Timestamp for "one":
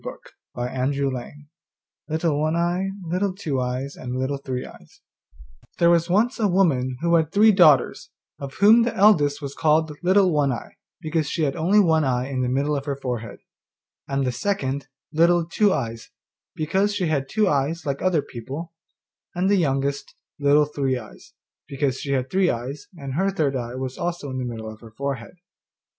2.41-2.55, 10.33-10.51, 11.79-12.03